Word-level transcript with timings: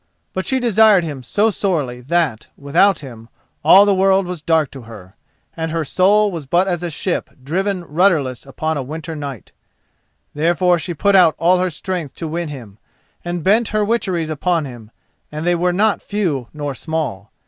But 0.33 0.47
she 0.47 0.59
desired 0.59 1.03
him 1.03 1.21
so 1.21 1.51
sorely 1.51 2.01
that, 2.01 2.47
without 2.57 3.01
him, 3.01 3.29
all 3.63 3.85
the 3.85 3.93
world 3.93 4.25
was 4.25 4.41
dark 4.41 4.71
to 4.71 4.81
her, 4.81 5.15
and 5.55 5.69
her 5.69 5.85
soul 5.85 6.35
but 6.49 6.67
as 6.67 6.81
a 6.81 6.89
ship 6.89 7.29
driven 7.43 7.83
rudderless 7.83 8.43
upon 8.43 8.77
a 8.77 8.81
winter 8.81 9.15
night. 9.15 9.51
Therefore 10.33 10.79
she 10.79 10.95
put 10.95 11.13
out 11.15 11.35
all 11.37 11.59
her 11.59 11.69
strength 11.69 12.15
to 12.15 12.27
win 12.27 12.49
him, 12.49 12.79
and 13.23 13.43
bent 13.43 13.67
her 13.67 13.85
witcheries 13.85 14.31
upon 14.31 14.65
him, 14.65 14.89
and 15.31 15.45
they 15.45 15.53
were 15.53 15.71
not 15.71 16.01
few 16.01 16.47
nor 16.51 16.73
small. 16.73 17.31